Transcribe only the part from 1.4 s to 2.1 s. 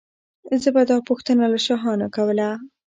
له شاهانو